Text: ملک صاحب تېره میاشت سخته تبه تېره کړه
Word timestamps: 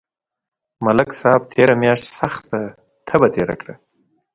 ملک 0.85 1.09
صاحب 1.19 1.41
تېره 1.53 1.75
میاشت 1.81 2.05
سخته 2.19 2.59
تبه 3.07 3.27
تېره 3.35 3.55
کړه 3.61 3.73